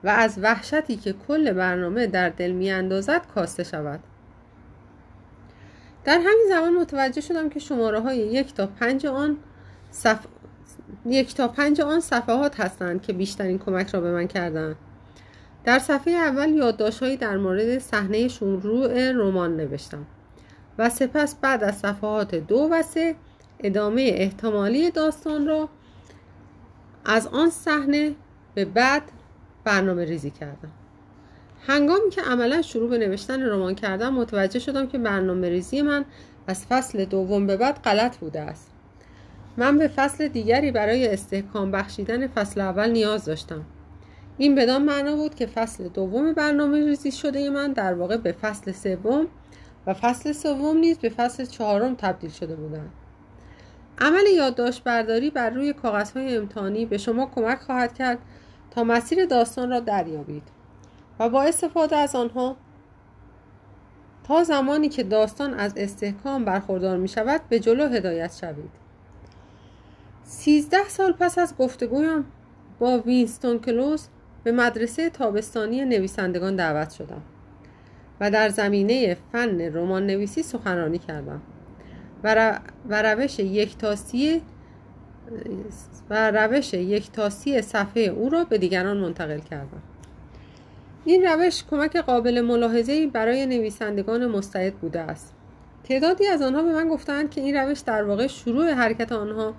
و 0.04 0.10
از 0.10 0.40
وحشتی 0.42 0.96
که 0.96 1.14
کل 1.28 1.54
برنامه 1.54 2.08
در 2.08 2.30
دل 2.30 2.52
می 2.52 2.72
اندازد 2.72 3.22
کاسته 3.36 3.64
شود. 3.64 4.00
در 6.04 6.18
همین 6.18 6.46
زمان 6.50 6.74
متوجه 6.74 7.22
شدم 7.22 7.50
که 7.50 7.60
شماره 7.60 8.00
های 8.00 8.18
یک 8.18 8.54
تا 8.54 8.68
پنج 8.68 9.06
آن 9.06 9.38
صف... 9.92 10.26
یک 11.06 11.36
تا 11.36 11.48
پنج 11.48 11.82
آن 11.82 12.00
صفحات 12.00 12.60
هستند 12.60 13.02
که 13.02 13.14
بیشترین 13.14 13.60
کمک 13.60 13.90
را 13.90 14.02
به 14.02 14.12
من 14.12 14.28
کردند. 14.28 14.76
در 15.64 15.80
صفحه 15.80 16.14
اول 16.14 16.50
یادداشتهایی 16.50 17.18
در 17.18 17.38
مورد 17.38 17.80
صحنه 17.80 18.28
شروع 18.28 19.12
رمان 19.12 19.58
نوشتم 19.58 20.06
و 20.78 20.90
سپس 20.90 21.36
بعد 21.36 21.64
از 21.64 21.78
صفحات 21.78 22.36
دو 22.36 22.70
و 22.72 22.84
سه 22.84 23.16
ادامه 23.64 24.12
احتمالی 24.16 24.92
داستان 24.92 25.48
را 25.48 25.70
از 27.06 27.28
آن 27.28 27.50
صحنه 27.50 28.16
به 28.56 28.66
بعد 28.66 29.02
برنامه 29.64 30.06
ریزی 30.06 30.32
کردم. 30.32 30.72
هنگامی 31.68 32.10
که 32.10 32.22
عملا 32.22 32.62
شروع 32.62 32.90
به 32.90 32.98
نوشتن 32.98 33.42
رمان 33.42 33.76
کردم 33.76 34.14
متوجه 34.14 34.60
شدم 34.60 34.88
که 34.88 34.98
برنامه 34.98 35.50
ریزی 35.50 35.82
من 35.82 36.06
از 36.48 36.66
فصل 36.66 37.06
دوم 37.06 37.48
به 37.48 37.58
بعد 37.58 37.82
غلط 37.84 38.18
بوده 38.18 38.42
است. 38.42 38.72
من 39.58 39.78
به 39.78 39.88
فصل 39.88 40.28
دیگری 40.28 40.72
برای 40.72 41.08
استحکام 41.08 41.72
بخشیدن 41.72 42.28
فصل 42.28 42.62
اول 42.62 42.92
نیاز 42.92 43.26
داشتم. 43.26 43.66
این 44.38 44.56
بدان 44.56 44.84
معنا 44.84 45.16
بود 45.16 45.36
که 45.36 45.46
فصل 45.46 45.88
دوم 45.88 46.34
برنامه 46.34 46.86
ریزی 46.86 47.12
شده 47.12 47.50
من 47.50 47.74
در 47.74 47.94
واقع 47.94 48.18
به 48.18 48.32
فصل 48.32 48.72
سوم 48.72 49.28
و 49.88 49.94
فصل 49.94 50.32
سوم 50.32 50.78
نیز 50.78 50.98
به 50.98 51.10
فصل 51.10 51.46
چهارم 51.46 51.96
تبدیل 51.96 52.30
شده 52.30 52.56
بودند. 52.56 52.90
عمل 54.00 54.26
یادداشت 54.36 54.84
برداری 54.84 55.30
بر 55.30 55.50
روی 55.50 55.74
کاغذهای 55.74 56.38
امتحانی 56.38 56.86
به 56.86 56.98
شما 56.98 57.26
کمک 57.36 57.60
خواهد 57.60 57.94
کرد 57.94 58.20
تا 58.72 58.84
مسیر 58.84 59.26
داستان 59.26 59.70
را 59.70 59.80
دریابید 59.80 60.44
و 61.20 61.30
با 61.30 61.44
استفاده 61.44 61.96
از 61.96 62.16
آنها 62.16 62.56
تا 64.24 64.44
زمانی 64.44 64.90
که 64.90 65.04
داستان 65.04 65.54
از 65.54 65.74
استحکام 65.78 66.46
برخوردار 66.46 66.98
می 66.98 67.08
شود 67.08 67.42
به 67.50 67.60
جلو 67.60 67.88
هدایت 67.88 68.38
شوید. 68.42 68.72
سیزده 70.24 70.90
سال 70.90 71.12
پس 71.12 71.38
از 71.38 71.58
گفتگویم 71.58 72.26
با 72.80 73.00
وینستون 73.00 73.60
کلوز 73.60 74.08
به 74.44 74.52
مدرسه 74.52 75.10
تابستانی 75.10 75.86
نویسندگان 75.86 76.56
دعوت 76.56 76.92
شدم 76.92 77.22
و 78.20 78.32
در 78.32 78.50
زمینه 78.50 79.18
فن 79.32 79.62
رمان 79.62 80.08
نویسی 80.08 80.44
سخنرانی 80.44 80.98
کردم. 80.98 81.42
و, 82.24 82.62
روش 82.90 83.40
یک 83.40 83.78
تاسی 83.78 84.42
و 86.10 86.32
روش 86.32 86.74
یک 86.74 87.12
تاسی 87.12 87.62
صفحه 87.62 88.02
او 88.02 88.30
را 88.30 88.44
به 88.44 88.58
دیگران 88.58 88.98
منتقل 88.98 89.40
کردم. 89.40 89.82
این 91.06 91.24
روش 91.24 91.64
کمک 91.72 91.96
قابل 91.98 92.42
ملاحظه 92.42 93.08
برای 93.08 93.46
نویسندگان 93.46 94.28
مستعد 94.28 94.76
بوده 94.76 95.00
است. 95.00 95.34
تعدادی 95.84 96.28
از 96.28 96.42
آنها 96.42 96.64
به 96.64 96.74
من 96.74 96.90
گفتند 96.90 97.30
که 97.30 97.42
این 97.42 97.56
روش 97.56 97.80
در 97.80 98.04
واقع 98.04 98.28
شروع 98.28 98.72
حرکت 98.72 99.12
آنها 99.12 99.54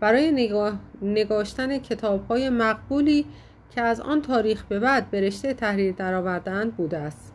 برای 0.00 0.32
نگاه، 0.32 0.78
نگاشتن 1.02 1.78
کتاب 1.78 2.26
های 2.26 2.50
مقبولی 2.50 3.26
که 3.70 3.80
از 3.80 4.00
آن 4.00 4.22
تاریخ 4.22 4.64
به 4.64 4.80
بعد 4.80 5.10
به 5.10 5.20
رشته 5.20 5.54
تحریر 5.54 5.92
درآوردهاند 5.92 6.76
بوده 6.76 6.98
است. 6.98 7.25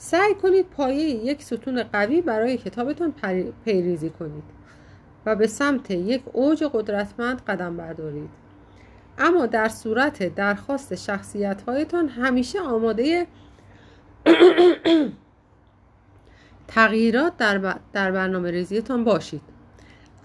سعی 0.00 0.34
کنید 0.34 0.66
پایه 0.66 1.04
یک 1.04 1.42
ستون 1.42 1.82
قوی 1.82 2.20
برای 2.20 2.56
کتابتان 2.56 3.14
پیریزی 3.64 4.10
کنید 4.10 4.44
و 5.26 5.36
به 5.36 5.46
سمت 5.46 5.90
یک 5.90 6.22
اوج 6.32 6.64
قدرتمند 6.64 7.42
قدم 7.44 7.76
بردارید. 7.76 8.30
اما 9.18 9.46
در 9.46 9.68
صورت 9.68 10.34
درخواست 10.34 10.94
شخصیت 10.94 11.62
هایتان 11.62 12.08
همیشه 12.08 12.60
آماده 12.60 13.26
تغییرات 16.68 17.36
در, 17.36 17.78
در 17.92 18.12
برنامه 18.12 18.50
ریزیتان 18.50 19.04
باشید. 19.04 19.42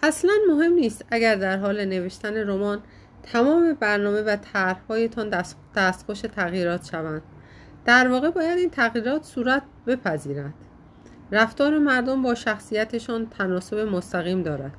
اصلا 0.03 0.33
مهم 0.49 0.73
نیست 0.73 1.05
اگر 1.11 1.35
در 1.35 1.57
حال 1.57 1.85
نوشتن 1.85 2.37
رمان 2.37 2.79
تمام 3.23 3.73
برنامه 3.73 4.21
و 4.21 4.35
طرحهایتان 4.35 5.29
دست، 5.29 5.57
دستخوش 5.75 6.21
تغییرات 6.21 6.85
شوند. 6.85 7.21
در 7.85 8.07
واقع 8.07 8.29
باید 8.29 8.57
این 8.57 8.69
تغییرات 8.69 9.23
صورت 9.23 9.63
بپذیرد. 9.87 10.53
رفتار 11.31 11.79
مردم 11.79 12.21
با 12.21 12.35
شخصیتشان 12.35 13.27
تناسب 13.29 13.77
مستقیم 13.77 14.43
دارد. 14.43 14.71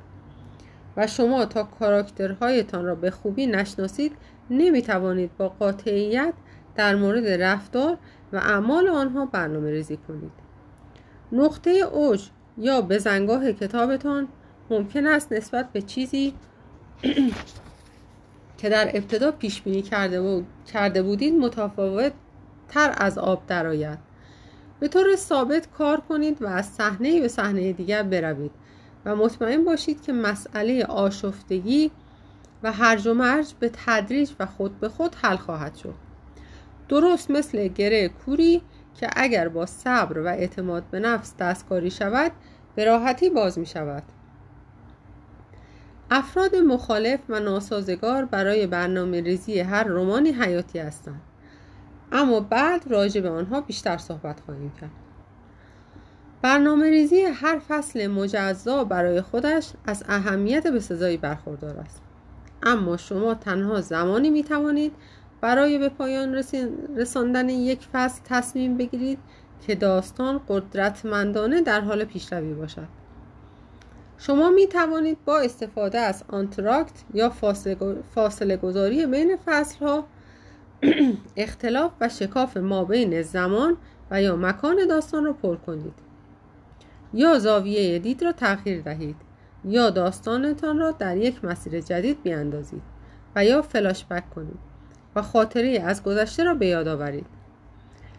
و 0.97 1.07
شما 1.07 1.45
تا 1.45 1.63
کاراکترهایتان 1.65 2.85
را 2.85 2.95
به 2.95 3.11
خوبی 3.11 3.47
نشناسید 3.47 4.13
نمی 4.51 4.83
توانید 4.83 5.37
با 5.37 5.49
قاطعیت 5.49 6.35
در 6.77 6.97
مورد 6.97 7.27
رفتار 7.27 7.99
و 8.33 8.37
اعمال 8.37 8.89
آنها 8.89 9.27
برنامه 9.27 9.71
ریزی 9.71 9.97
کنید. 9.97 10.33
نقطه 11.33 11.71
اوج 11.71 12.29
یا 12.59 12.81
بزنگاه 12.81 13.53
کتابتان 13.53 14.29
ممکن 14.71 15.07
است 15.07 15.33
نسبت 15.33 15.73
به 15.73 15.83
چیزی 15.83 16.35
که 18.59 18.69
در 18.69 18.91
ابتدا 18.95 19.31
پیش 19.31 19.63
بینی 19.63 19.83
کرده 20.67 21.03
بودید 21.03 21.35
متفاوت 21.35 22.13
تر 22.75 22.95
از 22.97 23.19
آب 23.19 23.47
درآید. 23.47 23.99
به 24.81 24.89
طور 24.89 25.17
ثابت 25.17 25.69
کار 25.79 26.01
کنید 26.01 26.43
و 26.43 26.47
از 26.47 26.67
صحنه 26.67 27.21
به 27.21 27.29
صحنه 27.29 27.73
دیگر 27.73 28.03
بروید 28.03 28.51
و 29.05 29.17
مطمئن 29.17 29.65
باشید 29.65 30.03
که 30.03 30.13
مسئله 30.13 30.85
آشفتگی 30.85 31.91
و 32.63 32.73
هرج 32.73 33.07
و 33.07 33.15
مرج 33.15 33.55
به 33.61 33.71
تدریج 33.87 34.31
و 34.41 34.47
خود 34.47 34.81
به 34.81 34.89
خود 34.89 35.15
حل 35.23 35.37
خواهد 35.37 35.75
شد. 35.75 35.95
درست 36.89 37.31
مثل 37.31 37.69
گره 37.69 38.09
کوری 38.09 38.63
که 38.95 39.09
اگر 39.17 39.49
با 39.49 39.67
صبر 39.67 40.19
و 40.19 40.27
اعتماد 40.27 40.85
به 40.91 41.01
نفس 41.01 41.37
دستکاری 41.37 41.91
شود 41.91 42.33
به 42.75 42.85
راحتی 42.85 43.31
باز 43.31 43.59
می 43.59 43.67
شود. 43.67 44.03
افراد 46.11 46.57
مخالف 46.57 47.21
و 47.29 47.41
ناسازگار 47.41 48.25
برای 48.25 48.67
برنامه 48.67 49.21
ریزی 49.21 49.61
هر 49.61 49.85
رومانی 49.85 50.31
حیاتی 50.31 50.79
هستند. 50.79 51.21
اما 52.15 52.41
بعد 52.41 52.85
راجع 52.87 53.21
به 53.21 53.31
آنها 53.31 53.61
بیشتر 53.61 53.97
صحبت 53.97 54.41
خواهیم 54.41 54.73
کرد. 54.81 54.91
برنامه 56.43 56.91
ریزی 56.91 57.21
هر 57.21 57.59
فصل 57.69 58.07
مجزا 58.07 58.85
برای 58.85 59.23
خودش 59.23 59.73
از 59.87 60.05
اهمیت 60.09 60.67
به 60.67 60.81
سزایی 60.81 61.17
برخوردار 61.17 61.77
است. 61.79 62.03
اما 62.63 62.97
شما 62.97 63.35
تنها 63.35 63.81
زمانی 63.81 64.31
می 64.31 64.45
توانید 64.45 64.93
برای 65.41 65.79
به 65.79 65.89
پایان 65.89 66.43
رساندن 66.97 67.49
یک 67.49 67.87
فصل 67.93 68.21
تصمیم 68.25 68.77
بگیرید 68.77 69.19
که 69.67 69.75
داستان 69.75 70.41
قدرتمندانه 70.49 71.63
در 71.63 71.81
حال 71.81 72.05
پیشروی 72.05 72.55
باشد. 72.55 72.89
شما 74.19 74.51
می 74.51 74.67
توانید 74.67 75.19
با 75.25 75.39
استفاده 75.39 75.99
از 75.99 76.25
آنتراکت 76.29 76.93
یا 77.15 77.33
فاصله 78.15 78.57
گذاری 78.57 79.07
بین 79.07 79.37
فصل 79.47 79.85
ها 79.85 80.05
اختلاف 81.37 81.93
و 82.01 82.09
شکاف 82.09 82.57
ما 82.57 82.85
بین 82.85 83.23
زمان 83.23 83.77
و 84.11 84.23
یا 84.23 84.37
مکان 84.37 84.87
داستان 84.89 85.25
را 85.25 85.33
پر 85.33 85.57
کنید. 85.57 85.95
یا 87.15 87.39
زاویه 87.39 87.99
دید 87.99 88.25
را 88.25 88.33
تغییر 88.33 88.83
دهید 88.83 89.17
یا 89.65 89.91
داستانتان 89.91 90.79
را 90.79 90.91
در 90.91 91.17
یک 91.17 91.45
مسیر 91.45 91.81
جدید 91.81 92.23
بیاندازید 92.23 92.83
و 93.37 93.45
یا 93.45 93.63
فلاش 93.63 94.05
بک 94.05 94.31
کنید 94.31 94.59
و 95.17 95.23
خاطره 95.23 95.83
از 95.87 96.03
گذشته 96.03 96.45
را 96.45 96.55
به 96.55 96.67
یاد 96.67 96.89
آورید. 96.89 97.27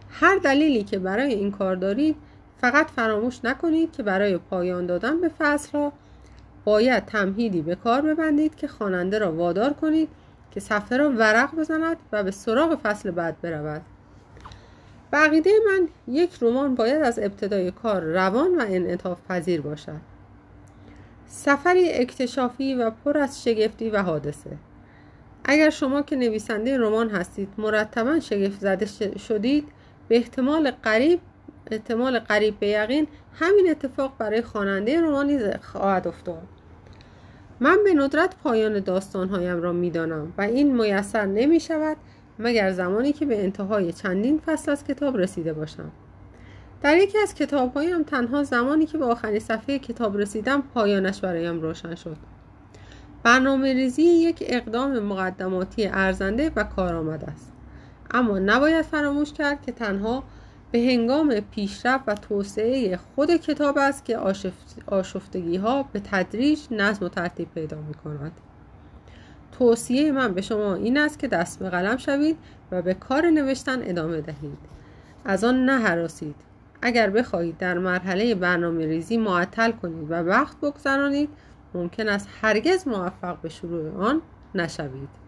هر 0.10 0.38
دلیلی 0.38 0.84
که 0.84 1.00
برای 1.00 1.34
این 1.34 1.52
کار 1.52 1.76
دارید 1.76 2.16
فقط 2.62 2.88
فراموش 2.88 3.46
نکنید 3.46 3.92
که 3.92 4.04
برای 4.04 4.38
پایان 4.38 4.86
دادن 4.86 5.22
به 5.22 5.32
فصل 5.38 5.78
ها 5.78 5.94
باید 6.66 7.06
تمهیدی 7.06 7.62
به 7.62 7.76
کار 7.76 8.02
ببندید 8.02 8.56
که 8.56 8.68
خواننده 8.68 9.20
را 9.20 9.32
وادار 9.32 9.74
کنید 9.74 10.10
که 10.56 10.62
صفحه 10.62 10.98
را 10.98 11.10
ورق 11.10 11.56
بزند 11.56 11.98
و 12.12 12.24
به 12.24 12.32
سراغ 12.32 12.80
فصل 12.84 13.12
بعد 13.12 13.42
برود. 13.42 13.82
بقیده 15.14 15.52
من 15.68 15.88
یک 16.08 16.32
رمان 16.42 16.76
باید 16.76 17.02
از 17.02 17.20
ابتدای 17.20 17.72
کار 17.72 18.02
روان 18.02 18.56
و 18.58 18.66
انعطاف 18.68 19.18
پذیر 19.30 19.62
باشد. 19.62 20.02
سفری 21.28 21.94
اکتشافی 21.94 22.76
و 22.76 22.90
پر 22.90 23.18
از 23.18 23.44
شگفتی 23.44 23.90
و 23.90 24.02
حادثه. 24.02 24.58
اگر 25.44 25.70
شما 25.70 26.02
که 26.02 26.16
نویسنده 26.16 26.78
رمان 26.78 27.10
هستید 27.10 27.50
مرتبا 27.58 28.20
شگفت 28.20 28.60
زده 28.60 28.86
شدید 29.18 29.68
به 30.08 30.18
احتمال 30.18 30.72
قریب 30.72 31.20
احتمال 31.72 32.20
قریب 32.20 32.60
به 32.60 32.68
یقین 32.68 33.08
همین 33.34 33.70
اتفاق 33.70 34.18
برای 34.18 34.42
خواننده 34.42 35.02
رمانی 35.02 35.40
خواهد 35.62 36.08
افتاد. 36.08 36.48
من 37.60 37.78
به 37.84 37.94
ندرت 37.94 38.36
پایان 38.44 38.80
داستانهایم 38.80 39.62
را 39.62 39.74
می‌دانم 39.74 40.34
و 40.38 40.42
این 40.42 40.82
میسر 40.82 41.26
نمی 41.26 41.60
شود 41.60 41.98
مگر 42.40 42.72
زمانی 42.72 43.14
که 43.14 43.26
به 43.26 43.44
انتهای 43.44 43.94
چندین 43.94 44.42
فصل 44.46 44.72
از 44.72 44.84
کتاب 44.84 45.18
رسیده 45.18 45.54
باشم. 45.54 45.92
در 46.82 46.98
یکی 46.98 47.18
از 47.18 47.34
کتابهایم 47.34 48.04
تنها 48.04 48.44
زمانی 48.44 48.86
که 48.86 48.98
به 48.98 49.06
آخرین 49.06 49.40
صفحه 49.40 49.80
کتاب 49.80 50.18
رسیدم 50.18 50.64
پایانش 50.74 51.22
برایم 51.22 51.62
روشن 51.62 51.96
شد. 51.96 52.18
برنامه 53.24 53.74
ریزی 53.74 54.02
یک 54.02 54.44
اقدام 54.48 55.00
مقدماتی 55.00 55.88
ارزنده 55.88 56.52
و 56.56 56.64
کارآمد 56.64 57.24
است. 57.24 57.52
اما 58.12 58.40
نباید 58.40 58.86
فراموش 58.86 59.34
کرد 59.34 59.62
که 59.62 59.72
تنها 59.72 60.24
به 60.76 60.82
هنگام 60.82 61.40
پیشرفت 61.40 62.04
و 62.08 62.16
توسعه 62.16 62.98
خود 62.98 63.36
کتاب 63.36 63.78
است 63.78 64.06
که 64.06 64.18
آشفتگی 64.88 65.58
ها 65.58 65.84
به 65.94 66.00
تدریج 66.00 66.60
نظم 66.72 67.06
و 67.06 67.10
ترتیب 67.10 67.48
پیدا 67.56 67.78
می 67.78 67.94
کند. 67.94 68.32
توصیه 69.60 70.12
من 70.12 70.34
به 70.34 70.42
شما 70.42 70.76
این 70.76 70.98
است 70.98 71.20
که 71.20 71.28
دست 71.28 71.60
به 71.60 71.70
قلم 71.70 71.98
شوید 71.98 72.38
و 72.72 72.82
به 72.82 72.94
کار 72.94 73.30
نوشتن 73.30 73.90
ادامه 73.90 74.22
دهید. 74.22 74.58
از 75.26 75.44
آن 75.44 75.66
نه 75.66 75.80
حراسید. 75.80 76.36
اگر 76.82 77.10
بخواهید 77.10 77.58
در 77.58 77.78
مرحله 77.78 78.36
برنامه 78.36 78.86
ریزی 78.86 79.18
معطل 79.18 79.72
کنید 79.72 80.12
و 80.12 80.14
وقت 80.14 80.58
بگذرانید 80.58 81.30
ممکن 81.74 82.08
است 82.08 82.30
هرگز 82.42 82.88
موفق 82.88 83.42
به 83.42 83.50
شروع 83.50 83.98
آن 83.98 84.22
نشوید. 84.56 85.25